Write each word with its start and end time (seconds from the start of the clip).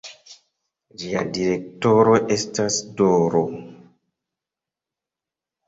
Ĝia 1.01 1.21
direktoro 1.35 2.17
estas 2.37 2.81
D-ro. 3.03 3.45